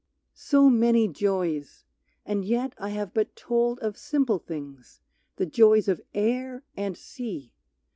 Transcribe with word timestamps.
So 0.33 0.67
many 0.67 1.07
joys, 1.07 1.85
and 2.25 2.43
yet 2.43 2.73
I 2.79 2.89
have 2.89 3.13
but 3.13 3.35
told 3.35 3.77
Of 3.81 3.99
simple 3.99 4.39
things, 4.39 4.99
the 5.35 5.45
joys 5.45 5.87
of 5.87 6.01
air 6.15 6.63
and 6.75 6.97
sea! 6.97 7.53